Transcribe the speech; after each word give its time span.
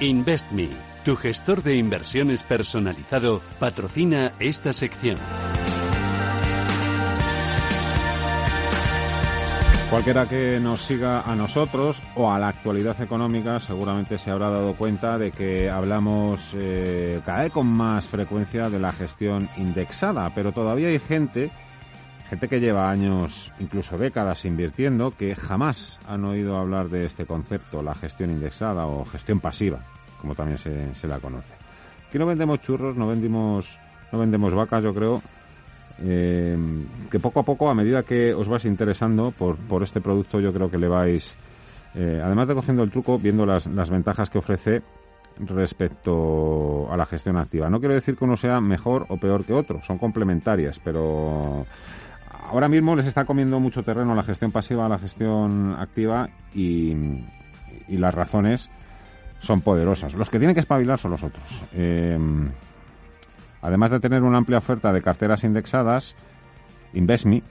InvestMe, 0.00 0.68
tu 1.04 1.16
gestor 1.16 1.62
de 1.62 1.76
inversiones 1.76 2.42
personalizado, 2.42 3.40
patrocina 3.58 4.32
esta 4.38 4.74
sección. 4.74 5.16
Cualquiera 9.88 10.26
que 10.26 10.58
nos 10.60 10.82
siga 10.82 11.22
a 11.22 11.34
nosotros 11.34 12.02
o 12.14 12.30
a 12.30 12.38
la 12.38 12.48
actualidad 12.48 13.00
económica 13.00 13.58
seguramente 13.60 14.18
se 14.18 14.30
habrá 14.30 14.50
dado 14.50 14.74
cuenta 14.74 15.16
de 15.16 15.30
que 15.30 15.70
hablamos 15.70 16.54
eh, 16.58 17.20
cada 17.24 17.42
vez 17.42 17.52
con 17.52 17.68
más 17.68 18.08
frecuencia 18.08 18.68
de 18.68 18.80
la 18.80 18.92
gestión 18.92 19.48
indexada, 19.56 20.28
pero 20.34 20.52
todavía 20.52 20.88
hay 20.88 20.98
gente, 20.98 21.50
gente 22.28 22.48
que 22.48 22.60
lleva 22.60 22.90
años, 22.90 23.52
incluso 23.58 23.98
décadas 23.98 24.44
invirtiendo, 24.44 25.12
que 25.16 25.34
jamás 25.34 25.98
han 26.08 26.24
oído 26.24 26.56
hablar 26.56 26.88
de 26.88 27.04
este 27.04 27.26
concepto, 27.26 27.82
la 27.82 27.94
gestión 27.94 28.30
indexada 28.30 28.86
o 28.86 29.04
gestión 29.04 29.40
pasiva, 29.40 29.80
como 30.20 30.34
también 30.34 30.58
se, 30.58 30.94
se 30.94 31.06
la 31.06 31.18
conoce. 31.18 31.54
Aquí 32.08 32.18
no 32.18 32.26
vendemos 32.26 32.60
churros, 32.60 32.96
no 32.96 33.06
vendimos, 33.06 33.78
no 34.12 34.18
vendemos 34.18 34.54
vacas, 34.54 34.84
yo 34.84 34.94
creo, 34.94 35.22
eh, 36.02 36.56
que 37.10 37.18
poco 37.18 37.40
a 37.40 37.42
poco, 37.42 37.70
a 37.70 37.74
medida 37.74 38.02
que 38.02 38.34
os 38.34 38.48
vais 38.48 38.64
interesando 38.64 39.30
por, 39.30 39.56
por 39.56 39.82
este 39.82 40.00
producto, 40.00 40.40
yo 40.40 40.52
creo 40.52 40.70
que 40.70 40.78
le 40.78 40.88
vais, 40.88 41.36
eh, 41.94 42.20
además 42.22 42.48
de 42.48 42.54
cogiendo 42.54 42.82
el 42.82 42.90
truco, 42.90 43.18
viendo 43.18 43.46
las, 43.46 43.66
las 43.66 43.90
ventajas 43.90 44.30
que 44.30 44.38
ofrece 44.38 44.82
respecto 45.38 46.90
a 46.90 46.96
la 46.96 47.06
gestión 47.06 47.36
activa. 47.36 47.68
No 47.68 47.78
quiero 47.78 47.94
decir 47.94 48.16
que 48.16 48.24
uno 48.24 48.36
sea 48.36 48.60
mejor 48.60 49.06
o 49.08 49.16
peor 49.18 49.44
que 49.44 49.52
otro, 49.52 49.82
son 49.82 49.98
complementarias, 49.98 50.80
pero 50.82 51.66
ahora 52.50 52.68
mismo 52.68 52.96
les 52.96 53.06
está 53.06 53.24
comiendo 53.24 53.60
mucho 53.60 53.82
terreno 53.82 54.14
la 54.14 54.22
gestión 54.22 54.52
pasiva 54.52 54.86
a 54.86 54.88
la 54.88 54.98
gestión 54.98 55.76
activa 55.78 56.30
y, 56.54 56.94
las 57.88 58.14
razones 58.14 58.70
son 59.38 59.60
poderosas. 59.60 60.14
Los 60.14 60.28
que 60.28 60.38
tienen 60.38 60.54
que 60.54 60.60
espabilar 60.60 60.98
son 60.98 61.12
los 61.12 61.22
otros. 61.22 61.64
Eh, 61.72 62.18
Además 63.66 63.90
de 63.90 63.98
tener 63.98 64.22
una 64.22 64.38
amplia 64.38 64.58
oferta 64.58 64.92
de 64.92 65.02
carteras 65.02 65.42
indexadas, 65.42 66.14
InvestMe, 66.92 67.42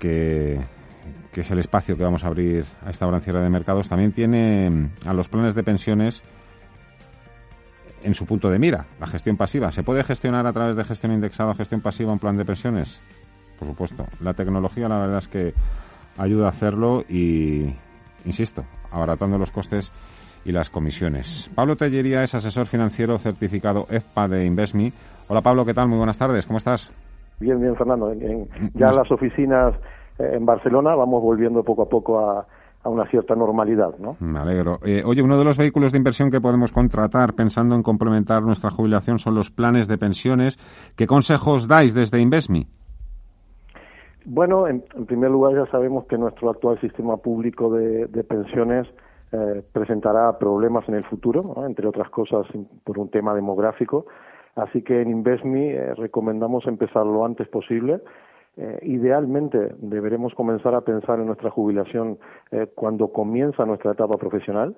que, 0.00 0.60
que 1.30 1.42
es 1.42 1.50
el 1.52 1.60
espacio 1.60 1.96
que 1.96 2.02
vamos 2.02 2.24
a 2.24 2.26
abrir 2.26 2.64
a 2.84 2.90
esta 2.90 3.06
hora 3.06 3.20
de 3.20 3.48
mercados, 3.48 3.88
también 3.88 4.10
tiene 4.10 4.68
mm, 4.68 4.90
a 5.06 5.12
los 5.12 5.28
planes 5.28 5.54
de 5.54 5.62
pensiones 5.62 6.24
en 8.02 8.14
su 8.14 8.26
punto 8.26 8.50
de 8.50 8.58
mira, 8.58 8.86
la 8.98 9.06
gestión 9.06 9.36
pasiva. 9.36 9.70
¿Se 9.70 9.84
puede 9.84 10.02
gestionar 10.02 10.48
a 10.48 10.52
través 10.52 10.74
de 10.74 10.82
gestión 10.82 11.12
indexada 11.12 11.52
o 11.52 11.54
gestión 11.54 11.80
pasiva 11.80 12.12
un 12.12 12.18
plan 12.18 12.36
de 12.36 12.44
pensiones? 12.44 13.00
Por 13.62 13.68
supuesto. 13.68 14.06
La 14.20 14.34
tecnología, 14.34 14.88
la 14.88 14.98
verdad 14.98 15.18
es 15.18 15.28
que 15.28 15.54
ayuda 16.18 16.46
a 16.46 16.48
hacerlo 16.48 17.02
y, 17.08 17.72
insisto, 18.24 18.64
abaratando 18.90 19.38
los 19.38 19.52
costes 19.52 19.92
y 20.44 20.50
las 20.50 20.68
comisiones. 20.68 21.48
Pablo 21.54 21.76
Tellería 21.76 22.24
es 22.24 22.34
asesor 22.34 22.66
financiero 22.66 23.16
certificado 23.18 23.86
EFPA 23.88 24.26
de 24.26 24.46
InvestMe. 24.46 24.92
Hola 25.28 25.42
Pablo, 25.42 25.64
¿qué 25.64 25.74
tal? 25.74 25.86
Muy 25.86 25.98
buenas 25.98 26.18
tardes, 26.18 26.44
¿cómo 26.44 26.58
estás? 26.58 26.92
Bien, 27.38 27.60
bien, 27.60 27.76
Fernando. 27.76 28.12
ya 28.74 28.86
las 28.86 29.08
oficinas 29.12 29.76
eh, 30.18 30.30
en 30.32 30.44
Barcelona 30.44 30.96
vamos 30.96 31.22
volviendo 31.22 31.62
poco 31.62 31.82
a 31.82 31.88
poco 31.88 32.18
a, 32.18 32.44
una 32.84 33.06
cierta 33.06 33.36
normalidad, 33.36 33.96
¿no? 34.00 34.16
Me 34.18 34.40
alegro. 34.40 34.80
Eh, 34.82 35.04
oye, 35.06 35.22
uno 35.22 35.38
de 35.38 35.44
los 35.44 35.56
vehículos 35.56 35.92
de 35.92 35.98
inversión 35.98 36.32
que 36.32 36.40
podemos 36.40 36.72
contratar 36.72 37.34
pensando 37.34 37.76
en 37.76 37.84
complementar 37.84 38.42
nuestra 38.42 38.72
jubilación 38.72 39.20
son 39.20 39.36
los 39.36 39.52
planes 39.52 39.86
de 39.86 39.98
pensiones. 39.98 40.58
¿Qué 40.96 41.06
consejos 41.06 41.68
dais 41.68 41.94
desde 41.94 42.20
InvestMe? 42.20 42.66
Bueno, 44.24 44.68
en, 44.68 44.82
primer 45.06 45.30
lugar 45.30 45.54
ya 45.54 45.70
sabemos 45.70 46.06
que 46.06 46.18
nuestro 46.18 46.50
actual 46.50 46.80
sistema 46.80 47.16
público 47.16 47.70
de 47.70 48.24
pensiones 48.24 48.86
eh, 49.34 49.62
presentará 49.72 50.38
problemas 50.38 50.86
en 50.90 50.94
el 50.94 51.04
futuro, 51.04 51.64
entre 51.66 51.88
otras 51.88 52.10
cosas 52.10 52.46
por 52.84 52.98
un 52.98 53.08
tema 53.08 53.34
demográfico. 53.34 54.04
Así 54.56 54.82
que 54.82 55.00
en 55.00 55.08
InvestMe 55.08 55.70
eh, 55.70 55.94
recomendamos 55.94 56.66
empezar 56.66 57.06
lo 57.06 57.24
antes 57.24 57.48
posible. 57.48 58.00
Eh, 58.58 58.80
idealmente 58.82 59.74
deberemos 59.78 60.34
comenzar 60.34 60.74
a 60.74 60.82
pensar 60.82 61.18
en 61.18 61.26
nuestra 61.26 61.50
jubilación 61.50 62.18
cuando 62.74 63.10
comienza 63.10 63.64
nuestra 63.64 63.92
etapa 63.92 64.18
profesional. 64.18 64.76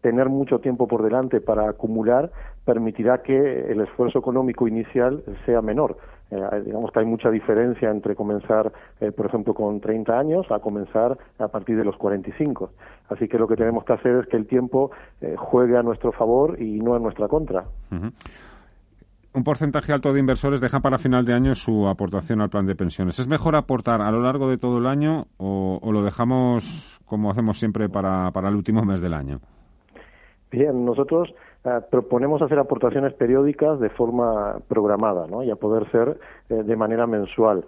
tener 0.00 0.28
mucho 0.30 0.60
tiempo 0.60 0.86
por 0.86 1.02
delante 1.02 1.40
para 1.40 1.68
acumular 1.68 2.30
permitirá 2.64 3.22
que 3.22 3.70
el 3.72 3.80
esfuerzo 3.80 4.20
económico 4.20 4.66
inicial 4.66 5.22
sea 5.44 5.60
menor. 5.60 5.98
Eh, 6.30 6.62
digamos 6.64 6.90
que 6.90 6.98
hay 6.98 7.06
mucha 7.06 7.30
diferencia 7.30 7.90
entre 7.90 8.16
comenzar, 8.16 8.72
eh, 9.00 9.12
por 9.12 9.26
ejemplo, 9.26 9.54
con 9.54 9.80
30 9.80 10.18
años 10.18 10.46
a 10.50 10.58
comenzar 10.58 11.16
a 11.38 11.48
partir 11.48 11.76
de 11.76 11.84
los 11.84 11.96
45. 11.96 12.70
Así 13.08 13.28
que 13.28 13.38
lo 13.38 13.46
que 13.46 13.54
tenemos 13.54 13.84
que 13.84 13.92
hacer 13.92 14.16
es 14.16 14.26
que 14.26 14.36
el 14.36 14.46
tiempo 14.46 14.90
eh, 15.20 15.36
juegue 15.36 15.76
a 15.76 15.82
nuestro 15.82 16.12
favor 16.12 16.60
y 16.60 16.80
no 16.80 16.96
en 16.96 17.02
nuestra 17.02 17.28
contra. 17.28 17.64
Un 17.90 19.44
porcentaje 19.44 19.92
alto 19.92 20.12
de 20.12 20.20
inversores 20.20 20.60
deja 20.60 20.80
para 20.80 20.98
final 20.98 21.24
de 21.24 21.34
año 21.34 21.54
su 21.54 21.86
aportación 21.86 22.40
al 22.40 22.50
plan 22.50 22.66
de 22.66 22.74
pensiones. 22.74 23.18
¿Es 23.18 23.28
mejor 23.28 23.54
aportar 23.54 24.00
a 24.00 24.10
lo 24.10 24.20
largo 24.20 24.48
de 24.48 24.58
todo 24.58 24.78
el 24.78 24.86
año 24.86 25.26
o, 25.36 25.78
o 25.80 25.92
lo 25.92 26.02
dejamos, 26.02 26.98
como 27.04 27.30
hacemos 27.30 27.58
siempre, 27.58 27.88
para, 27.88 28.32
para 28.32 28.48
el 28.48 28.56
último 28.56 28.82
mes 28.82 29.00
del 29.00 29.14
año? 29.14 29.40
Bien, 30.50 30.84
nosotros 30.84 31.34
eh, 31.66 31.80
proponemos 31.90 32.40
hacer 32.42 32.60
aportaciones 32.60 33.12
periódicas 33.14 33.80
de 33.80 33.90
forma 33.90 34.60
programada 34.68 35.26
¿no? 35.26 35.42
y 35.42 35.50
a 35.50 35.56
poder 35.56 35.90
ser 35.90 36.16
eh, 36.48 36.62
de 36.62 36.76
manera 36.76 37.08
mensual. 37.08 37.64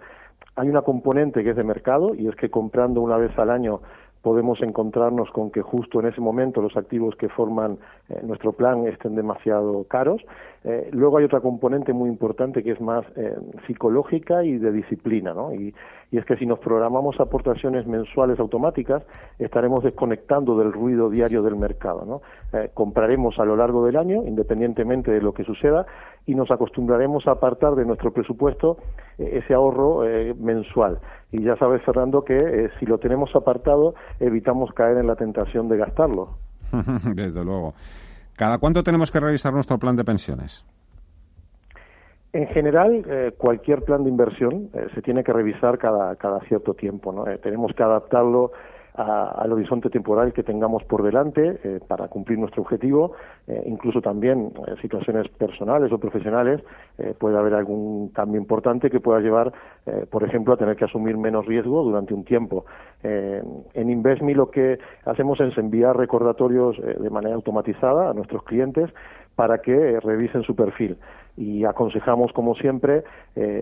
Hay 0.55 0.69
una 0.69 0.83
componente 0.83 1.43
que 1.43 1.49
es 1.49 1.57
de 1.57 1.65
mercado 1.65 2.15
y 2.15 2.29
es 2.29 2.35
que 2.37 2.49
comprando 2.49 3.01
una 3.01 3.17
vez 3.17 3.37
al 3.37 3.49
año 3.49 3.81
podemos 4.21 4.61
encontrarnos 4.61 5.29
con 5.31 5.51
que 5.51 5.61
justo 5.61 5.99
en 5.99 6.07
ese 6.07 6.21
momento 6.21 6.61
los 6.61 6.77
activos 6.77 7.13
que 7.17 7.27
forman 7.27 7.77
eh, 8.07 8.21
nuestro 8.23 8.53
plan 8.53 8.87
estén 8.87 9.15
demasiado 9.15 9.83
caros. 9.89 10.21
Luego 10.91 11.17
hay 11.17 11.23
otra 11.23 11.39
componente 11.39 11.93
muy 11.93 12.09
importante 12.09 12.61
que 12.63 12.71
es 12.71 12.81
más 12.81 13.05
psicológica 13.65 14.43
y 14.43 14.57
de 14.57 14.73
disciplina, 14.73 15.33
¿no? 15.33 15.53
Y, 16.11 16.17
es 16.17 16.25
que 16.25 16.35
si 16.37 16.45
nos 16.45 16.59
programamos 16.59 17.19
aportaciones 17.19 17.87
mensuales 17.87 18.39
automáticas, 18.39 19.03
estaremos 19.37 19.83
desconectando 19.83 20.57
del 20.57 20.73
ruido 20.73 21.09
diario 21.09 21.41
del 21.41 21.55
mercado, 21.55 22.05
¿no? 22.05 22.21
compraremos 22.73 23.37
a 23.39 23.45
lo 23.45 23.55
largo 23.55 23.85
del 23.85 23.97
año, 23.97 24.23
independientemente 24.25 25.11
de 25.11 25.21
lo 25.21 25.33
que 25.33 25.43
suceda, 25.43 25.85
y 26.25 26.35
nos 26.35 26.51
acostumbraremos 26.51 27.27
a 27.27 27.31
apartar 27.31 27.75
de 27.75 27.85
nuestro 27.85 28.11
presupuesto 28.11 28.77
ese 29.17 29.53
ahorro 29.53 30.01
mensual. 30.37 30.99
Y 31.31 31.43
ya 31.43 31.55
sabes, 31.57 31.83
Fernando, 31.83 32.23
que 32.23 32.69
si 32.79 32.85
lo 32.85 32.97
tenemos 32.97 33.35
apartado, 33.35 33.93
evitamos 34.19 34.71
caer 34.73 34.97
en 34.97 35.07
la 35.07 35.15
tentación 35.15 35.67
de 35.69 35.77
gastarlo. 35.77 36.37
Desde 37.15 37.43
luego. 37.43 37.73
¿Cada 38.35 38.57
cuánto 38.57 38.83
tenemos 38.83 39.11
que 39.11 39.19
revisar 39.19 39.53
nuestro 39.53 39.77
plan 39.77 39.95
de 39.95 40.05
pensiones? 40.05 40.65
En 42.31 42.45
general, 42.47 43.03
eh, 43.07 43.31
cualquier 43.35 43.83
plan 43.83 44.03
de 44.03 44.09
inversión 44.09 44.69
eh, 44.73 44.87
se 44.93 45.01
tiene 45.01 45.23
que 45.23 45.33
revisar 45.33 45.79
cada, 45.79 46.15
cada 46.15 46.39
cierto 46.41 46.75
tiempo. 46.75 47.11
¿no? 47.11 47.27
Eh, 47.27 47.39
tenemos 47.39 47.73
que 47.73 47.81
adaptarlo 47.81 48.51
al 48.95 49.53
horizonte 49.53 49.89
temporal 49.89 50.33
que 50.33 50.43
tengamos 50.43 50.83
por 50.83 51.03
delante 51.03 51.57
eh, 51.63 51.79
para 51.87 52.09
cumplir 52.09 52.37
nuestro 52.37 52.63
objetivo, 52.63 53.13
incluso 53.65 54.01
también 54.01 54.51
situaciones 54.81 55.29
personales 55.29 55.89
o 55.93 55.97
profesionales 55.99 56.61
puede 57.17 57.37
haber 57.37 57.53
algún 57.53 58.09
cambio 58.09 58.41
importante 58.41 58.89
que 58.89 58.99
pueda 58.99 59.21
llevar, 59.21 59.53
por 60.09 60.25
ejemplo, 60.25 60.53
a 60.53 60.57
tener 60.57 60.75
que 60.75 60.83
asumir 60.83 61.17
menos 61.17 61.45
riesgo 61.45 61.81
durante 61.81 62.13
un 62.13 62.25
tiempo. 62.25 62.65
en 63.01 63.89
InvestMe 63.89 64.33
lo 64.33 64.51
que 64.51 64.79
hacemos 65.05 65.39
es 65.39 65.57
enviar 65.57 65.95
recordatorios 65.95 66.75
de 66.77 67.09
manera 67.09 67.35
automatizada 67.35 68.09
a 68.09 68.13
nuestros 68.13 68.43
clientes 68.43 68.89
para 69.39 69.59
que 69.59 70.01
revisen 70.01 70.43
su 70.43 70.53
perfil 70.53 70.97
y 71.37 71.63
aconsejamos, 71.63 72.33
como 72.33 72.53
siempre, 72.55 73.05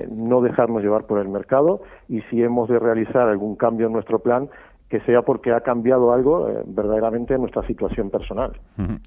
no 0.10 0.42
dejarnos 0.42 0.82
llevar 0.82 1.06
por 1.06 1.20
el 1.20 1.30
mercado 1.30 1.84
y 2.10 2.22
si 2.22 2.42
hemos 2.42 2.68
de 2.68 2.80
realizar 2.80 3.30
algún 3.30 3.56
cambio 3.56 3.86
en 3.86 3.94
nuestro 3.94 4.18
plan, 4.18 4.50
que 4.90 5.02
sea 5.02 5.22
porque 5.22 5.52
ha 5.52 5.62
cambiado 5.62 6.14
algo 6.14 6.50
eh, 6.50 6.64
verdaderamente 6.66 7.34
en 7.34 7.42
nuestra 7.42 7.66
situación 7.68 8.10
personal. 8.10 8.60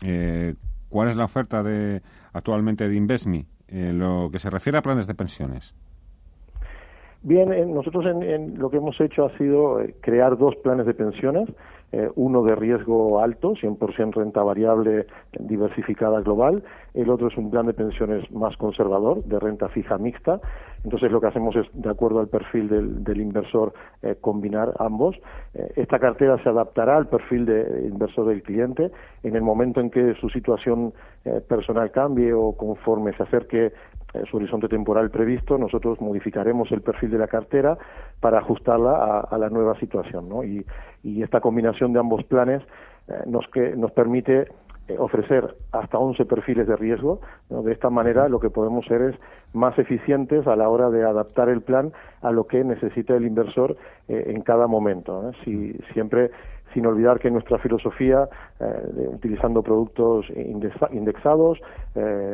Eh, 0.04 0.54
¿Cuál 0.88 1.08
es 1.08 1.16
la 1.16 1.24
oferta 1.24 1.62
de 1.62 2.02
actualmente 2.32 2.88
de 2.88 2.94
InvestMe 2.94 3.46
en 3.68 3.98
lo 3.98 4.28
que 4.30 4.38
se 4.38 4.50
refiere 4.50 4.78
a 4.78 4.82
planes 4.82 5.06
de 5.06 5.14
pensiones? 5.14 5.74
Bien, 7.22 7.74
nosotros 7.74 8.06
en, 8.06 8.58
lo 8.58 8.70
que 8.70 8.78
hemos 8.78 8.98
hecho 9.00 9.26
ha 9.26 9.36
sido 9.36 9.80
eh, 9.80 9.94
crear 10.00 10.38
dos 10.38 10.56
planes 10.56 10.86
de 10.86 10.94
pensiones, 10.94 11.48
uno 12.14 12.44
de 12.44 12.54
riesgo 12.54 13.20
alto, 13.20 13.54
100% 13.54 14.14
renta 14.14 14.44
variable 14.44 15.06
diversificada 15.40 16.20
global, 16.20 16.62
el 16.94 17.10
otro 17.10 17.26
es 17.26 17.36
un 17.36 17.50
plan 17.50 17.66
de 17.66 17.74
pensiones 17.74 18.30
más 18.30 18.56
conservador, 18.56 19.24
de 19.24 19.40
renta 19.40 19.68
fija 19.70 19.98
mixta, 19.98 20.40
entonces 20.84 21.12
lo 21.12 21.20
que 21.20 21.26
hacemos 21.26 21.54
es, 21.56 21.66
de 21.74 21.90
acuerdo 21.90 22.20
al 22.20 22.28
perfil 22.28 22.68
del, 23.04 23.20
inversor, 23.20 23.74
eh, 24.02 24.16
combinar 24.20 24.72
ambos. 24.78 25.16
Eh, 25.54 25.72
esta 25.76 25.98
cartera 25.98 26.42
se 26.42 26.48
adaptará 26.48 26.96
al 26.96 27.08
perfil 27.08 27.44
de 27.44 27.86
inversor 27.86 28.26
del 28.26 28.42
cliente 28.42 28.90
en 29.22 29.36
el 29.36 29.42
momento 29.42 29.80
en 29.80 29.90
que 29.90 30.14
su 30.14 30.30
situación 30.30 30.94
eh, 31.24 31.42
personal 31.46 31.90
cambie 31.90 32.32
o 32.32 32.52
conforme 32.56 33.12
se 33.12 33.24
acerque 33.24 33.72
su 34.30 34.36
horizonte 34.36 34.68
temporal 34.68 35.10
previsto, 35.10 35.58
nosotros 35.58 36.00
modificaremos 36.00 36.70
el 36.72 36.82
perfil 36.82 37.10
de 37.10 37.18
la 37.18 37.28
cartera 37.28 37.78
para 38.20 38.38
ajustarla 38.38 39.20
a, 39.20 39.38
la 39.38 39.48
nueva 39.50 39.78
situación. 39.78 40.28
¿no? 40.28 40.44
Y, 40.44 40.64
esta 41.22 41.40
combinación 41.40 41.92
de 41.92 42.00
ambos 42.00 42.24
planes 42.24 42.62
nos, 43.26 43.46
que, 43.48 43.74
nos 43.76 43.90
permite 43.92 44.40
eh, 44.40 44.46
ofrecer 44.98 45.56
hasta 45.72 45.98
11 45.98 46.24
perfiles 46.24 46.66
de 46.66 46.76
riesgo. 46.76 47.20
De 47.48 47.72
esta 47.72 47.90
manera 47.90 48.28
lo 48.28 48.40
que 48.40 48.50
podemos 48.50 48.84
ser 48.86 49.02
es 49.02 49.16
más 49.52 49.78
eficientes 49.78 50.46
a 50.46 50.56
la 50.56 50.68
hora 50.68 50.90
de 50.90 51.04
adaptar 51.04 51.48
el 51.48 51.62
plan 51.62 51.92
a 52.22 52.30
lo 52.30 52.46
que 52.46 52.64
necesita 52.64 53.14
el 53.16 53.26
inversor 53.26 53.76
eh, 54.08 54.24
en 54.34 54.42
cada 54.42 54.66
momento. 54.66 55.32
Si, 55.44 55.72
siempre 55.92 56.30
sin 56.72 56.86
olvidar 56.86 57.18
que 57.18 57.32
nuestra 57.32 57.58
filosofía, 57.58 58.28
eh, 58.60 59.08
utilizando 59.12 59.60
productos 59.60 60.26
indexados, 60.92 61.58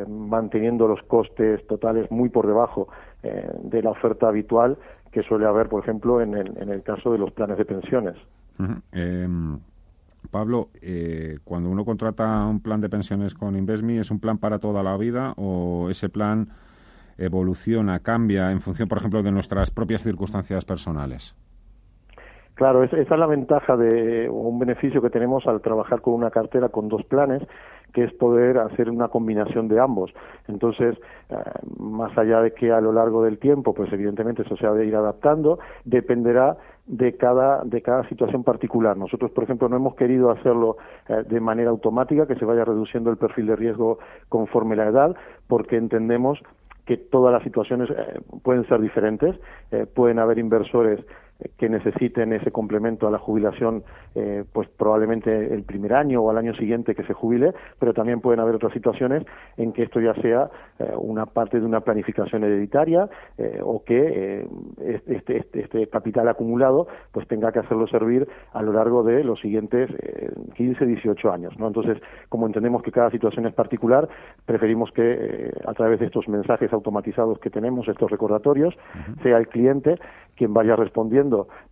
manteniendo 0.06 0.86
los 0.86 1.02
costes 1.04 1.66
totales 1.66 2.10
muy 2.10 2.28
por 2.28 2.46
debajo 2.46 2.88
de 3.22 3.82
la 3.82 3.90
oferta 3.90 4.28
habitual 4.28 4.76
que 5.10 5.22
suele 5.22 5.46
haber, 5.46 5.70
por 5.70 5.82
ejemplo, 5.82 6.20
en 6.20 6.34
el, 6.34 6.52
en 6.58 6.68
el 6.68 6.82
caso 6.82 7.10
de 7.10 7.16
los 7.16 7.32
planes 7.32 7.56
de 7.56 7.64
pensiones. 7.64 8.16
Pablo, 10.28 10.70
eh, 10.81 11.38
cuando 11.44 11.70
uno 11.70 11.84
contrata 11.84 12.44
un 12.46 12.61
plan 12.61 12.81
de 12.81 12.88
pensiones 12.88 13.34
con 13.34 13.56
Invesmi, 13.56 13.99
¿es 13.99 14.11
un 14.11 14.20
plan 14.20 14.38
para 14.38 14.58
toda 14.58 14.82
la 14.82 14.96
vida 14.96 15.34
o 15.37 15.88
ese 15.90 16.08
plan 16.08 16.49
evoluciona, 17.19 18.00
cambia 18.00 18.52
en 18.52 18.61
función, 18.61 18.88
por 18.88 18.99
ejemplo, 18.99 19.23
de 19.23 19.32
nuestras 19.32 19.70
propias 19.70 20.02
circunstancias 20.02 20.64
personales? 20.64 21.34
Claro, 22.55 22.82
esa 22.82 22.96
es 22.96 23.11
la 23.11 23.26
ventaja 23.26 23.76
de 23.76 24.31
un 24.31 24.58
beneficio 24.58 25.02
que 25.02 25.11
tenemos 25.11 25.46
al 25.46 25.61
trabajar 25.61 26.00
con 26.00 26.14
una 26.14 26.31
cartera 26.31 26.70
con 26.70 26.88
dos 26.88 27.05
planes, 27.05 27.43
que 27.93 28.05
es 28.05 28.12
poder 28.14 28.56
hacer 28.58 28.88
una 28.88 29.08
combinación 29.08 29.69
de 29.69 29.78
ambos. 29.78 30.11
Entonces, 30.49 30.96
eh, 31.28 31.34
más 31.78 32.17
allá 32.17 32.40
de 32.40 32.52
que 32.52 32.73
a 32.73 32.81
lo 32.81 32.93
largo 32.93 33.23
del 33.25 33.38
tiempo, 33.38 33.75
pues 33.75 33.93
evidentemente 33.93 34.40
eso 34.40 34.56
se 34.56 34.67
ha 34.67 34.73
de 34.73 34.87
ir 34.87 34.96
adaptando, 34.96 35.58
dependerá 35.84 36.56
de 36.86 37.16
cada, 37.16 37.62
de 37.64 37.82
cada 37.82 38.08
situación 38.08 38.44
particular. 38.44 38.96
Nosotros, 38.96 39.30
por 39.32 39.44
ejemplo, 39.44 39.68
no 39.68 39.76
hemos 39.76 39.94
querido 39.96 40.30
hacerlo 40.30 40.76
eh, 41.08 41.24
de 41.28 41.40
manera 41.40 41.70
automática, 41.70 42.26
que 42.26 42.36
se 42.36 42.44
vaya 42.44 42.64
reduciendo 42.64 43.10
el 43.10 43.16
perfil 43.16 43.46
de 43.46 43.56
riesgo 43.56 43.98
conforme 44.28 44.76
la 44.76 44.86
edad, 44.86 45.16
porque 45.48 45.76
entendemos 45.76 46.40
que 46.84 46.96
todas 46.96 47.32
las 47.32 47.42
situaciones 47.42 47.90
eh, 47.90 48.20
pueden 48.42 48.66
ser 48.68 48.80
diferentes. 48.80 49.34
pueden 49.94 50.20
haber 50.20 50.38
inversores 50.38 51.00
que 51.58 51.68
necesiten 51.68 52.32
ese 52.32 52.50
complemento 52.50 53.06
a 53.06 53.10
la 53.10 53.18
jubilación, 53.18 53.84
eh, 54.14 54.44
pues 54.52 54.68
probablemente 54.68 55.52
el 55.52 55.64
primer 55.64 55.92
año 55.92 56.22
o 56.22 56.30
al 56.30 56.38
año 56.38 56.54
siguiente 56.54 56.94
que 56.94 57.04
se 57.04 57.12
jubile, 57.12 57.52
pero 57.78 57.92
también 57.92 58.20
pueden 58.20 58.40
haber 58.40 58.54
otras 58.54 58.72
situaciones 58.72 59.24
en 59.56 59.72
que 59.72 59.82
esto 59.82 60.00
ya 60.00 60.14
sea 60.14 60.48
eh, 60.78 60.92
una 60.96 61.26
parte 61.26 61.60
de 61.60 61.66
una 61.66 61.80
planificación 61.80 62.44
hereditaria 62.44 63.08
eh, 63.36 63.60
o 63.62 63.84
que 63.84 64.46
este, 64.80 65.36
este, 65.36 65.60
este, 65.60 65.86
capital 65.88 66.28
acumulado 66.28 66.88
pues 67.12 67.26
tenga 67.28 67.52
que 67.52 67.58
hacerlo 67.58 67.86
servir 67.86 68.26
a 68.52 68.62
lo 68.62 68.72
largo 68.72 69.02
de 69.02 69.22
los 69.22 69.40
siguientes 69.40 69.90
15, 70.54 70.86
18 70.86 71.30
años. 71.30 71.58
¿no? 71.58 71.66
Entonces, 71.66 71.98
como 72.28 72.46
entendemos 72.46 72.82
que 72.82 72.92
cada 72.92 73.10
situación 73.10 73.46
es 73.46 73.54
particular, 73.54 74.08
preferimos 74.44 74.90
que 74.92 75.50
a 75.66 75.74
través 75.74 76.00
de 76.00 76.06
estos 76.06 76.28
mensajes 76.28 76.72
automatizados 76.72 77.38
que 77.40 77.50
tenemos, 77.50 77.88
estos 77.88 78.10
recordatorios, 78.10 78.74
sea 79.22 79.38
el 79.38 79.48
cliente 79.48 79.96
quien 80.36 80.52
vaya 80.52 80.76
respondiendo 80.76 81.25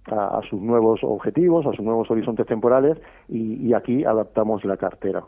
a, 0.07 0.41
sus 0.49 0.61
nuevos 0.61 1.01
objetivos, 1.03 1.67
a 1.67 1.73
sus 1.73 1.85
nuevos 1.85 2.11
horizontes 2.11 2.47
temporales 2.47 2.99
y, 3.29 3.73
aquí 3.75 4.05
adaptamos 4.05 4.65
la 4.65 4.77
cartera. 4.77 5.25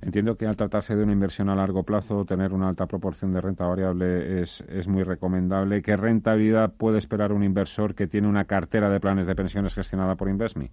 Entiendo 0.00 0.36
que 0.36 0.46
al 0.46 0.56
tratarse 0.56 0.94
de 0.94 1.02
una 1.02 1.12
inversión 1.12 1.48
a 1.48 1.54
largo 1.54 1.82
plazo, 1.82 2.24
tener 2.24 2.52
una 2.52 2.68
alta 2.68 2.86
proporción 2.86 3.32
de 3.32 3.40
renta 3.40 3.66
variable 3.66 4.40
es, 4.40 4.60
es 4.68 4.88
muy 4.88 5.02
recomendable. 5.02 5.82
¿Qué 5.82 5.96
rentabilidad 5.96 6.72
puede 6.76 6.98
esperar 6.98 7.32
un 7.32 7.42
inversor 7.42 7.94
que 7.94 8.06
tiene 8.06 8.28
una 8.28 8.44
cartera 8.44 8.90
de 8.90 9.00
planes 9.00 9.26
de 9.26 9.34
pensiones 9.34 9.74
gestionada 9.74 10.16
por 10.16 10.28
Investme? 10.28 10.70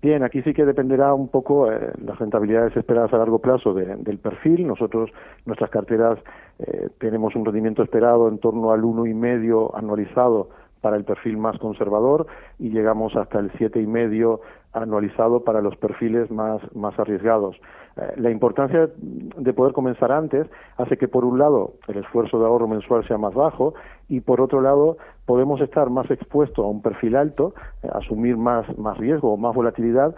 Bien, 0.00 0.22
aquí 0.22 0.42
sí 0.42 0.54
que 0.54 0.64
dependerá 0.64 1.12
un 1.12 1.26
poco 1.26 1.72
eh, 1.72 1.92
las 2.04 2.16
rentabilidades 2.20 2.76
esperadas 2.76 3.12
a 3.12 3.18
largo 3.18 3.40
plazo 3.40 3.74
del 3.74 4.18
perfil. 4.18 4.64
Nosotros, 4.64 5.10
nuestras 5.44 5.70
carteras, 5.70 6.20
eh, 6.60 6.88
tenemos 7.00 7.34
un 7.34 7.44
rendimiento 7.44 7.82
esperado 7.82 8.28
en 8.28 8.38
torno 8.38 8.70
al 8.70 8.84
uno 8.84 9.06
y 9.06 9.14
medio 9.14 9.76
anualizado 9.76 10.50
para 10.80 10.96
el 10.96 11.04
perfil 11.04 11.36
más 11.36 11.58
conservador 11.58 12.26
y 12.58 12.70
llegamos 12.70 13.16
hasta 13.16 13.38
el 13.38 13.50
siete 13.58 13.80
y 13.80 13.86
medio 13.86 14.40
anualizado 14.72 15.44
para 15.44 15.60
los 15.60 15.76
perfiles 15.76 16.30
más, 16.30 16.60
más 16.74 16.98
arriesgados. 16.98 17.56
Eh, 17.96 18.14
la 18.16 18.30
importancia 18.30 18.88
de 18.96 19.52
poder 19.52 19.72
comenzar 19.72 20.12
antes 20.12 20.46
hace 20.76 20.96
que, 20.96 21.08
por 21.08 21.24
un 21.24 21.38
lado, 21.38 21.74
el 21.88 21.98
esfuerzo 21.98 22.38
de 22.38 22.46
ahorro 22.46 22.68
mensual 22.68 23.06
sea 23.06 23.18
más 23.18 23.34
bajo 23.34 23.74
y, 24.08 24.20
por 24.20 24.40
otro 24.40 24.60
lado, 24.60 24.98
podemos 25.26 25.60
estar 25.60 25.90
más 25.90 26.10
expuestos 26.10 26.64
a 26.64 26.68
un 26.68 26.82
perfil 26.82 27.16
alto, 27.16 27.54
eh, 27.82 27.88
asumir 27.92 28.36
más, 28.36 28.66
más 28.78 28.96
riesgo 28.98 29.32
o 29.32 29.36
más 29.36 29.54
volatilidad 29.54 30.14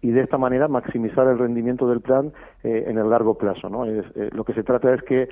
y 0.00 0.10
de 0.10 0.20
esta 0.20 0.36
manera 0.36 0.68
maximizar 0.68 1.26
el 1.28 1.38
rendimiento 1.38 1.88
del 1.88 2.02
plan 2.02 2.30
eh, 2.62 2.84
en 2.88 2.98
el 2.98 3.08
largo 3.08 3.38
plazo. 3.38 3.70
¿no? 3.70 3.86
lo 3.86 4.44
que 4.44 4.52
se 4.52 4.62
trata 4.62 4.92
es 4.92 5.02
que 5.02 5.30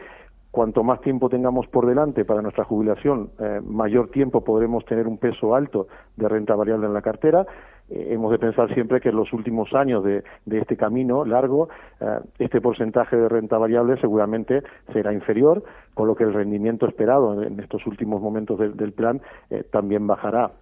cuanto 0.53 0.85
más 0.85 1.01
tiempo 1.01 1.29
tengamos 1.29 1.67
por 1.67 1.87
delante 1.87 2.25
para 2.25 2.43
nuestra 2.43 2.65
jubilación, 2.65 3.31
mayor 3.67 4.11
tiempo 4.11 4.45
podremos 4.45 4.85
tener 4.85 5.09
un 5.09 5.19
peso 5.19 5.55
alto 5.55 5.89
de 6.17 6.29
renta 6.29 6.55
variable 6.55 6.87
en 6.87 6.95
la 6.95 7.03
cartera 7.03 7.45
eh, 7.93 8.15
hemos 8.15 8.31
de 8.31 8.39
pensar 8.39 8.73
siempre 8.73 9.01
que 9.01 9.11
en 9.11 9.17
los 9.17 9.33
últimos 9.33 9.73
años 9.75 10.03
de, 10.03 10.25
este 10.47 10.77
camino 10.77 11.25
largo, 11.27 11.69
eh, 12.01 12.21
este 12.39 12.61
porcentaje 12.61 13.17
de 13.17 13.29
renta 13.29 13.59
variable 13.59 14.01
seguramente 14.01 14.63
será 14.93 15.13
inferior, 15.13 15.63
con 15.93 16.07
lo 16.07 16.15
que 16.15 16.25
el 16.25 16.33
rendimiento 16.33 16.87
esperado 16.87 17.43
en 17.43 17.61
estos 17.61 17.87
últimos 17.87 18.23
momentos 18.23 18.59
del 18.59 18.93
plan 18.93 19.21
eh, 19.51 19.65
también 19.71 20.07
bajará. 20.07 20.53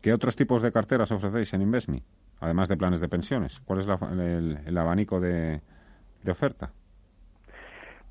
¿Qué 0.00 0.12
otros 0.12 0.36
tipos 0.36 0.62
de 0.62 0.72
carteras 0.72 1.12
ofrecéis 1.12 1.52
en 1.52 1.62
Investme, 1.62 2.02
además 2.40 2.68
de 2.68 2.76
planes 2.76 3.00
de 3.00 3.08
pensiones? 3.08 3.60
¿Cuál 3.60 3.80
es 3.80 3.88
el, 4.66 4.78
abanico 4.78 5.20
de 5.20 5.60
oferta? 6.30 6.70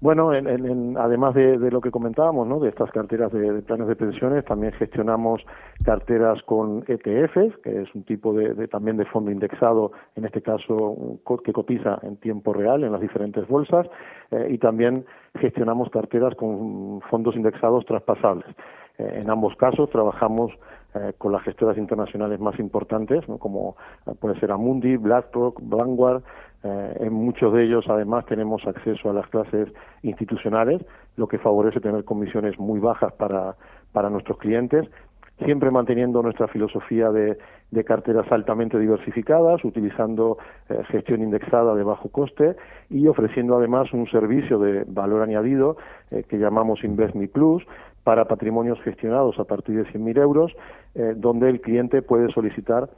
Bueno, 0.02 0.34
en, 0.34 0.98
además 0.98 1.36
de, 1.36 1.58
lo 1.58 1.82
que 1.82 1.92
comentábamos, 1.92 2.48
¿no? 2.48 2.62
de 2.62 2.70
estas 2.70 2.90
carteras 2.92 3.34
de, 3.34 3.62
planes 3.64 3.86
de 3.90 3.98
pensiones, 3.98 4.46
también 4.46 4.72
gestionamos 4.74 5.42
carteras 5.84 6.42
con 6.44 6.86
ETFs, 6.88 7.58
que 7.62 7.82
es 7.82 7.94
un 7.94 8.04
tipo 8.04 8.34
de, 8.34 8.70
también 8.70 8.96
de 8.96 9.04
fondo 9.04 9.30
indexado, 9.30 9.92
en 10.16 10.24
este 10.24 10.42
caso 10.42 11.20
que 11.44 11.52
cotiza 11.52 12.00
en 12.04 12.16
tiempo 12.16 12.54
real 12.54 12.86
en 12.86 12.94
las 12.94 13.02
diferentes 13.02 13.46
bolsas, 13.50 13.88
eh, 14.32 14.48
y 14.50 14.58
también 14.58 15.06
gestionamos 15.38 15.90
carteras 15.90 16.34
con 16.36 17.02
fondos 17.10 17.36
indexados 17.36 17.86
traspasables. 17.86 18.48
Eh, 19.00 19.20
en 19.22 19.30
ambos 19.30 19.54
casos 19.58 19.90
trabajamos 19.90 20.54
eh, 20.96 21.12
con 21.18 21.34
las 21.34 21.44
gestoras 21.44 21.78
internacionales 21.78 22.40
más 22.40 22.58
importantes, 22.58 23.26
como 23.40 23.76
puede 24.22 24.40
ser 24.40 24.52
Amundi, 24.52 24.96
BlackRock, 24.96 25.60
Vanguard, 25.62 26.24
eh, 26.64 26.98
en 27.00 27.14
muchos 27.14 27.54
de 27.54 27.64
ellos, 27.64 27.86
además, 27.88 28.26
tenemos 28.26 28.66
acceso 28.68 29.10
a 29.10 29.14
las 29.14 29.28
clases 29.28 29.70
institucionales, 30.04 30.82
lo 31.16 31.28
que 31.28 31.38
favorece 31.38 31.80
tener 31.80 32.04
comisiones 32.04 32.60
muy 32.60 32.80
bajas 32.80 33.14
para, 33.14 33.56
para 33.94 34.10
nuestros 34.10 34.38
clientes, 34.38 34.86
siempre 35.46 35.72
manteniendo 35.72 36.22
nuestra 36.22 36.50
filosofía 36.50 37.12
de, 37.12 37.38
de 37.72 37.84
carteras 37.86 38.30
altamente 38.30 38.78
diversificadas, 38.78 39.64
utilizando 39.64 40.38
eh, 40.68 40.82
gestión 40.90 41.22
indexada 41.22 41.76
de 41.76 41.84
bajo 41.84 42.10
coste 42.10 42.58
y 42.90 43.08
ofreciendo 43.08 43.56
además 43.56 43.94
un 43.94 44.06
servicio 44.08 44.60
de 44.60 44.84
valor 44.86 45.22
añadido 45.22 45.78
eh, 46.12 46.24
que 46.28 46.40
llamamos 46.40 46.84
InvestMe 46.84 47.30
Plus 47.30 47.64
para 48.04 48.26
patrimonios 48.26 48.82
gestionados 48.82 49.40
a 49.40 49.46
partir 49.46 49.78
de 49.78 49.90
100.000 49.94 50.22
euros, 50.22 50.52
donde 51.18 51.50
el 51.50 51.62
cliente 51.62 52.02
puede 52.02 52.32
solicitar 52.32 52.90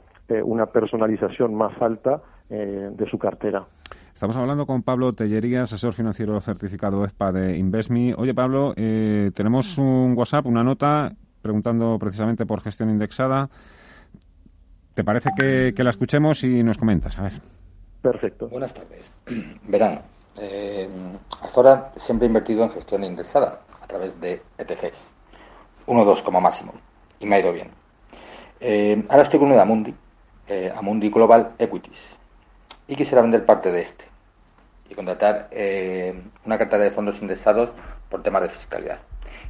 una 0.44 0.66
personalización 0.66 1.54
más 1.54 1.72
alta 1.82 2.22
eh, 2.50 2.90
de 2.92 3.06
su 3.08 3.18
cartera. 3.18 3.64
Estamos 4.12 4.36
hablando 4.36 4.66
con 4.66 4.82
Pablo 4.82 5.14
Tellería, 5.14 5.62
asesor 5.62 5.94
financiero 5.94 6.40
certificado 6.40 7.04
ESPA 7.04 7.32
de 7.32 7.56
Investme. 7.56 8.14
Oye, 8.16 8.34
Pablo, 8.34 8.72
eh, 8.76 9.30
tenemos 9.34 9.78
un 9.78 10.14
WhatsApp, 10.16 10.46
una 10.46 10.62
nota, 10.62 11.12
preguntando 11.40 11.98
precisamente 11.98 12.46
por 12.46 12.60
gestión 12.60 12.90
indexada. 12.90 13.48
¿Te 14.94 15.02
parece 15.02 15.30
que, 15.36 15.82
la 15.82 15.90
escuchemos 15.90 16.44
y 16.44 16.62
nos 16.62 16.78
comentas? 16.78 17.18
A 17.18 17.22
ver. 17.22 17.32
Perfecto. 18.02 18.48
Buenas 18.48 18.74
tardes. 18.74 19.12
Verano. 19.66 20.02
Eh, 20.38 20.88
hasta 21.40 21.60
ahora 21.60 21.92
siempre 21.96 22.26
he 22.26 22.28
invertido 22.28 22.64
en 22.64 22.70
gestión 22.70 23.04
indexada 23.04 23.60
a 23.82 23.86
través 23.86 24.20
de 24.20 24.42
ETFs. 24.58 25.02
Uno 25.86 26.02
o 26.02 26.04
dos 26.04 26.22
como 26.22 26.40
máximo. 26.40 26.74
Y 27.18 27.26
me 27.26 27.36
ha 27.36 27.40
ido 27.40 27.52
bien. 27.52 27.68
ahora 29.08 29.22
estoy 29.22 29.40
con 29.40 29.50
una 29.50 29.62
Amundi, 29.62 29.94
Amundi 30.76 31.10
Global 31.10 31.52
Equities 31.58 32.21
y 32.88 32.96
quisiera 32.96 33.22
vender 33.22 33.44
parte 33.44 33.70
de 33.72 33.82
este 33.82 34.04
y 34.88 34.94
contratar 34.94 35.48
eh, 35.50 36.14
una 36.44 36.58
cartera 36.58 36.84
de 36.84 36.90
fondos 36.90 37.20
indexados 37.22 37.70
por 38.08 38.22
temas 38.22 38.42
de 38.42 38.50
fiscalidad. 38.50 38.98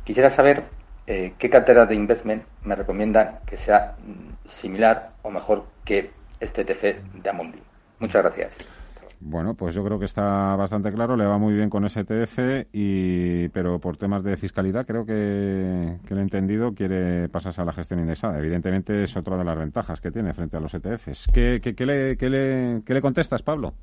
Quisiera 0.05 0.31
saber 0.31 0.63
eh, 1.07 1.35
qué 1.39 1.51
cartera 1.51 1.87
de 1.87 1.95
investment 1.95 2.45
me 2.63 2.77
recomiendan 2.77 3.41
que 3.47 3.57
sea 3.57 3.97
mm, 3.99 4.49
similar 4.49 5.11
o 5.23 5.31
mejor 5.31 5.65
que 5.85 6.11
este 6.41 6.63
ETF 6.63 7.03
de 7.15 7.31
Amundi. 7.31 7.63
Muchas 7.99 8.23
gracias. 8.23 8.82
Bueno, 9.25 9.55
pues 9.55 9.75
yo 9.75 9.85
creo 9.85 10.01
que 10.01 10.05
está 10.05 10.57
bastante 10.57 10.93
claro, 10.93 11.17
le 11.17 11.25
va 11.25 11.39
muy 11.39 11.55
bien 11.55 11.71
con 11.71 11.85
ese 11.85 12.01
ETF, 12.01 12.67
y, 12.73 13.49
pero 13.51 13.79
por 13.79 13.97
temas 13.97 14.25
de 14.25 14.37
fiscalidad 14.37 14.85
creo 14.85 15.07
que, 15.07 15.99
que 16.07 16.15
el 16.15 16.21
entendido 16.21 16.75
quiere 16.75 17.29
pasarse 17.29 17.63
a 17.63 17.65
la 17.65 17.73
gestión 17.73 18.01
indexada. 18.01 18.39
Evidentemente 18.39 19.05
es 19.05 19.17
otra 19.17 19.37
de 19.37 19.45
las 19.45 19.57
ventajas 19.57 20.01
que 20.01 20.11
tiene 20.11 20.35
frente 20.35 20.57
a 20.57 20.61
los 20.61 20.75
ETFs. 20.75 21.29
¿Qué, 21.33 21.61
qué, 21.63 21.87
le, 21.87 22.17
qué 22.17 22.29
le, 22.29 22.83
qué 22.85 22.95
le 22.95 23.01
contestas, 23.01 23.43
Pablo? 23.43 23.75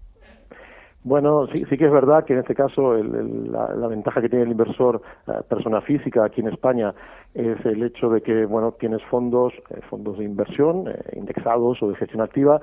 Bueno, 1.04 1.48
sí, 1.54 1.64
sí 1.70 1.78
que 1.78 1.86
es 1.86 1.92
verdad 1.92 2.26
que 2.26 2.34
en 2.34 2.40
este 2.40 2.54
caso 2.54 2.94
la, 2.94 3.88
ventaja 3.88 4.22
que 4.22 4.28
tiene 4.28 4.44
el 4.44 4.52
inversor 4.52 5.02
eh, 5.28 5.32
persona 5.48 5.80
física 5.80 6.26
aquí 6.26 6.42
en 6.42 6.50
España 6.50 6.94
es 7.34 7.66
el 7.66 7.82
hecho 7.84 8.10
de 8.10 8.22
que, 8.22 8.46
bueno, 8.46 8.74
tienes 8.74 9.02
fondos, 9.04 9.54
eh, 9.70 9.80
fondos 9.90 10.18
de 10.18 10.26
inversión 10.26 10.90
eh, 10.90 11.00
indexados 11.16 11.82
o 11.82 11.88
de 11.88 11.96
gestión 11.96 12.22
activa 12.22 12.60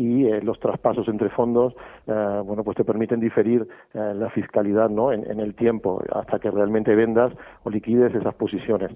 y 0.00 0.40
los 0.40 0.58
traspasos 0.60 1.08
entre 1.08 1.28
fondos, 1.28 1.74
bueno, 2.06 2.64
pues 2.64 2.76
te 2.76 2.84
permiten 2.84 3.20
diferir 3.20 3.66
la 3.92 4.30
fiscalidad, 4.30 4.88
¿no? 4.88 5.12
En, 5.12 5.40
el 5.40 5.54
tiempo 5.54 6.02
hasta 6.12 6.38
que 6.38 6.50
realmente 6.50 6.94
vendas 6.94 7.32
o 7.64 7.70
liquides 7.70 8.14
esas 8.14 8.34
posiciones. 8.34 8.90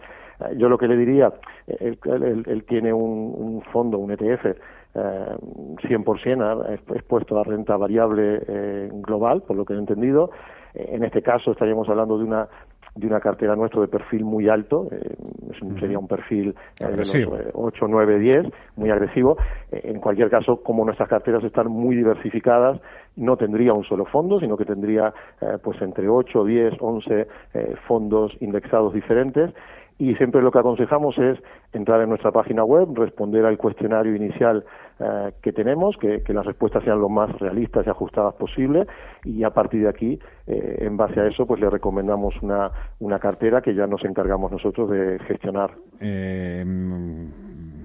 yo 0.56 0.68
lo 0.68 0.78
que 0.78 0.88
le 0.88 0.96
diría, 0.96 1.32
él, 1.66 2.64
tiene 2.66 2.92
un, 2.92 3.34
un 3.36 3.62
fondo, 3.72 3.98
un 3.98 4.12
ETF 4.12 4.56
eh, 4.94 5.36
100% 5.82 6.94
expuesto 6.94 7.38
a 7.40 7.42
renta 7.42 7.76
variable 7.76 8.42
eh, 8.46 8.88
global, 8.92 9.42
por 9.42 9.56
lo 9.56 9.64
que 9.64 9.74
he 9.74 9.76
entendido. 9.76 10.30
Eh, 10.72 10.90
en 10.92 11.02
este 11.02 11.20
caso 11.20 11.50
estaríamos 11.50 11.88
hablando 11.88 12.16
de 12.16 12.24
una 12.24 12.48
de 12.94 13.06
una 13.06 13.20
cartera 13.20 13.56
nuestra 13.56 13.80
de 13.80 13.88
perfil 13.88 14.24
muy 14.24 14.48
alto, 14.48 14.88
eh, 14.92 15.16
sería 15.80 15.98
un 15.98 16.06
perfil 16.06 16.54
eh, 16.78 16.86
de 16.86 16.96
los 16.96 17.14
8, 17.52 17.86
9, 17.88 18.18
10, 18.18 18.46
muy 18.76 18.90
agresivo. 18.90 19.36
en 19.72 20.00
cualquier 20.00 20.30
caso, 20.30 20.62
como 20.62 20.84
nuestras 20.84 21.08
carteras 21.08 21.42
están 21.44 21.68
muy 21.68 21.96
diversificadas, 21.96 22.80
no 23.16 23.36
tendría 23.36 23.72
un 23.72 23.84
solo 23.84 24.04
fondo, 24.04 24.38
sino 24.40 24.56
que 24.56 24.64
tendría 24.64 25.12
pues 25.62 25.80
entre 25.82 26.08
8, 26.08 26.44
10, 26.44 26.74
11 26.80 27.26
fondos 27.86 28.32
indexados 28.40 28.92
diferentes. 28.92 29.52
Y 29.98 30.14
siempre 30.16 30.42
lo 30.42 30.50
que 30.50 30.58
aconsejamos 30.58 31.16
es 31.18 31.38
entrar 31.72 32.00
en 32.02 32.08
nuestra 32.08 32.32
página 32.32 32.64
web, 32.64 32.88
responder 32.94 33.44
al 33.46 33.56
cuestionario 33.56 34.14
inicial 34.16 34.64
eh, 35.00 35.32
que 35.42 35.52
tenemos, 35.52 35.96
que, 35.96 36.22
las 36.28 36.46
respuestas 36.46 36.84
sean 36.84 37.00
lo 37.00 37.08
más 37.08 37.36
realistas 37.40 37.86
y 37.86 37.90
ajustadas 37.90 38.34
posible 38.34 38.86
y 39.24 39.42
a 39.42 39.50
partir 39.50 39.82
de 39.82 39.88
aquí, 39.88 40.18
eh, 40.46 40.78
en 40.80 40.96
base 40.96 41.20
a 41.20 41.26
eso, 41.26 41.46
pues 41.46 41.60
le 41.60 41.68
recomendamos 41.68 42.34
una, 42.42 42.70
una 43.00 43.18
cartera 43.18 43.60
que 43.60 43.74
ya 43.74 43.86
nos 43.86 44.04
encargamos 44.04 44.52
nosotros 44.52 44.90
de 44.90 45.18
gestionar. 45.26 45.72
Eh, 46.00 46.64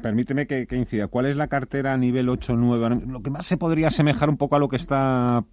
permíteme 0.02 0.48
que, 0.48 0.68
incida. 0.72 1.08
¿Cuál 1.08 1.28
es 1.28 1.36
la 1.36 1.48
cartera 1.48 1.94
a 1.94 1.98
nivel 1.98 2.28
8-9? 2.28 3.06
Lo 3.06 3.22
que 3.22 3.30
más 3.30 3.46
se 3.46 3.58
podría 3.58 3.88
asemejar 3.88 4.30
un 4.30 4.38
poco 4.38 4.56
a 4.56 4.60
lo 4.60 4.70
que 4.70 4.76
está... 4.76 5.44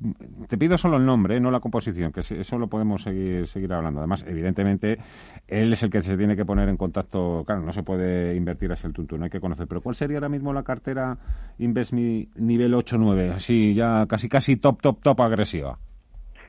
Te 0.49 0.59
pido 0.59 0.79
solo 0.79 0.97
el 0.97 1.07
nombre, 1.07 1.41
no 1.41 1.51
la 1.51 1.61
composición, 1.61 2.13
que 2.13 2.21
eso 2.21 2.59
lo 2.59 2.69
podemos 2.69 3.03
seguir, 3.03 3.47
seguir 3.47 3.73
hablando. 3.73 4.01
Además, 4.01 4.25
evidentemente, 4.27 4.99
él 5.47 5.73
es 5.73 5.83
el 5.83 5.91
que 5.91 6.03
se 6.03 6.17
tiene 6.17 6.37
que 6.37 6.45
poner 6.45 6.69
en 6.69 6.77
contacto. 6.77 7.45
Claro, 7.47 7.63
no 7.63 7.73
se 7.73 7.83
puede 7.83 8.35
invertir 8.37 8.73
así 8.73 8.87
el 8.87 8.93
tuntún, 8.93 9.23
hay 9.23 9.31
que 9.31 9.41
conocer. 9.41 9.67
Pero 9.67 9.81
¿cuál 9.81 9.95
sería 9.95 10.19
ahora 10.19 10.29
mismo 10.29 10.53
la 10.53 10.63
cartera 10.63 11.19
InvestMe 11.59 12.29
nivel 12.37 12.75
8-9? 12.75 13.35
Así, 13.35 13.75
ya 13.75 14.07
casi, 14.07 14.29
casi 14.29 14.57
top, 14.57 14.81
top, 14.81 15.03
top 15.03 15.21
agresiva. 15.21 15.79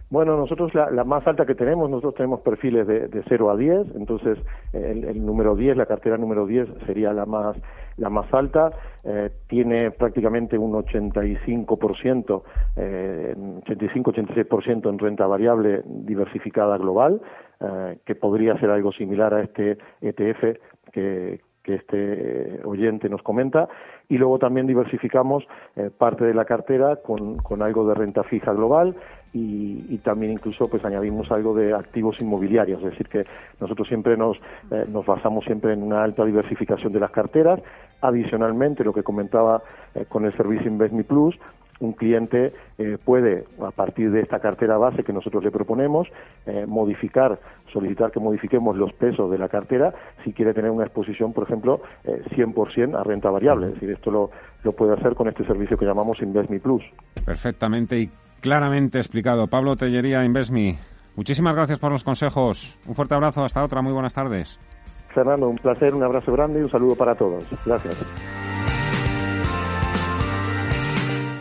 Bueno, 0.09 0.37
nosotros 0.37 0.73
la, 0.73 1.03
más 1.03 1.27
alta 1.27 1.45
que 1.45 1.53
tenemos, 1.53 1.89
nosotros 1.89 2.15
tenemos 2.15 2.39
perfiles 2.39 2.87
de, 2.87 3.07
de 3.09 3.23
0 3.27 3.51
a 3.51 3.57
10, 3.57 3.95
entonces 3.95 4.37
el, 4.71 5.03
el, 5.03 5.25
número 5.25 5.53
10, 5.55 5.75
la 5.75 5.85
cartera 5.85 6.17
número 6.17 6.45
10 6.45 6.69
sería 6.85 7.11
la 7.11 7.25
más 7.25 7.57
la 7.97 8.09
más 8.09 8.31
alta, 8.33 8.71
eh, 9.03 9.31
tiene 9.47 9.91
prácticamente 9.91 10.57
un 10.57 10.71
85%, 10.73 12.43
eh, 12.75 13.35
85-86% 13.35 14.89
en 14.89 14.99
renta 14.99 15.25
variable 15.25 15.81
diversificada 15.85 16.77
global, 16.77 17.19
eh, 17.59 17.97
que 18.05 18.15
podría 18.15 18.57
ser 18.59 18.69
algo 18.69 18.91
similar 18.91 19.33
a 19.33 19.41
este 19.41 19.77
ETF 20.01 20.59
que, 20.93 21.41
que 21.67 21.75
este 21.75 22.61
oyente 22.63 23.09
nos 23.09 23.21
comenta 23.21 23.67
y 24.07 24.17
luego 24.17 24.39
también 24.39 24.67
diversificamos 24.67 25.43
eh, 25.75 25.91
parte 25.95 26.23
de 26.23 26.33
la 26.33 26.45
cartera 26.45 26.95
con, 26.95 27.37
con, 27.39 27.61
algo 27.61 27.85
de 27.89 27.93
renta 27.93 28.23
fija 28.23 28.53
global 28.53 28.95
y, 29.33 29.97
también 29.97 30.31
incluso 30.31 30.69
pues 30.69 30.85
añadimos 30.85 31.29
algo 31.31 31.53
de 31.53 31.73
activos 31.73 32.15
inmobiliarios, 32.21 32.81
es 32.81 32.91
decir 32.91 33.09
que 33.09 33.25
nosotros 33.59 33.87
siempre 33.87 34.15
nos, 34.15 34.37
eh, 34.71 34.85
nos 34.89 35.05
basamos 35.05 35.43
siempre 35.43 35.73
en 35.73 35.83
una 35.83 36.03
alta 36.03 36.23
diversificación 36.23 36.93
de 36.93 37.01
las 37.01 37.11
carteras. 37.11 37.59
Adicionalmente, 37.99 38.85
lo 38.85 38.93
que 38.93 39.03
comentaba 39.03 39.61
eh, 39.93 40.05
con 40.07 40.25
el 40.25 40.35
servicio 40.37 40.67
InvestMe 40.67 41.03
Plus, 41.03 41.37
un 41.79 41.93
cliente 41.93 42.53
eh, 42.77 42.97
puede, 43.03 43.45
a 43.65 43.71
partir 43.71 44.11
de 44.11 44.21
esta 44.21 44.39
cartera 44.39 44.77
base 44.77 45.03
que 45.03 45.13
nosotros 45.13 45.43
le 45.43 45.51
proponemos, 45.51 46.07
eh, 46.45 46.65
modificar, 46.67 47.39
solicitar 47.71 48.11
que 48.11 48.19
modifiquemos 48.19 48.75
los 48.75 48.93
pesos 48.93 49.29
de 49.31 49.37
la 49.37 49.49
cartera 49.49 49.93
si 50.23 50.33
quiere 50.33 50.53
tener 50.53 50.71
una 50.71 50.85
exposición, 50.85 51.33
por 51.33 51.43
ejemplo, 51.43 51.81
eh, 52.03 52.21
100% 52.35 52.99
a 52.99 53.03
renta 53.03 53.29
variable. 53.29 53.67
Es 53.67 53.73
decir, 53.75 53.91
esto 53.91 54.11
lo, 54.11 54.31
lo 54.63 54.71
puede 54.73 54.93
hacer 54.93 55.15
con 55.15 55.27
este 55.27 55.45
servicio 55.45 55.77
que 55.77 55.85
llamamos 55.85 56.21
InvestMe 56.21 56.59
Plus. 56.59 56.83
Perfectamente 57.25 57.99
y 57.99 58.09
claramente 58.41 58.97
explicado. 58.97 59.47
Pablo 59.47 59.75
Tellería, 59.75 60.23
InvestMe. 60.23 60.77
Muchísimas 61.15 61.55
gracias 61.55 61.79
por 61.79 61.91
los 61.91 62.03
consejos. 62.03 62.79
Un 62.85 62.95
fuerte 62.95 63.15
abrazo. 63.15 63.43
Hasta 63.43 63.63
otra. 63.63 63.81
Muy 63.81 63.93
buenas 63.93 64.13
tardes. 64.13 64.59
Fernando, 65.13 65.49
un 65.49 65.57
placer, 65.57 65.95
un 65.95 66.03
abrazo 66.03 66.31
grande 66.31 66.59
y 66.59 66.63
un 66.63 66.69
saludo 66.69 66.95
para 66.95 67.15
todos. 67.15 67.43
Gracias. 67.65 68.05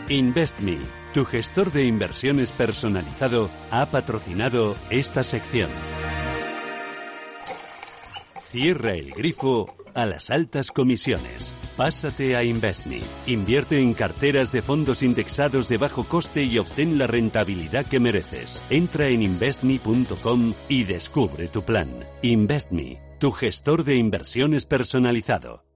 InvestMe, 0.09 0.79
tu 1.13 1.25
gestor 1.25 1.73
de 1.73 1.85
inversiones 1.85 2.53
personalizado, 2.53 3.49
ha 3.71 3.87
patrocinado 3.87 4.77
esta 4.89 5.21
sección. 5.23 5.69
Cierra 8.43 8.91
el 8.91 9.11
grifo 9.11 9.65
a 9.93 10.05
las 10.05 10.29
altas 10.29 10.71
comisiones. 10.71 11.53
Pásate 11.75 12.37
a 12.37 12.43
InvestMe. 12.43 13.01
Invierte 13.25 13.81
en 13.81 13.93
carteras 13.93 14.53
de 14.53 14.61
fondos 14.61 15.03
indexados 15.03 15.67
de 15.67 15.77
bajo 15.77 16.05
coste 16.05 16.43
y 16.43 16.57
obtén 16.57 16.97
la 16.97 17.07
rentabilidad 17.07 17.85
que 17.85 17.99
mereces. 17.99 18.63
Entra 18.69 19.09
en 19.09 19.21
investme.com 19.21 20.53
y 20.69 20.85
descubre 20.85 21.49
tu 21.49 21.63
plan. 21.63 21.89
InvestMe, 22.21 22.97
tu 23.19 23.31
gestor 23.31 23.83
de 23.83 23.97
inversiones 23.97 24.65
personalizado. 24.65 25.66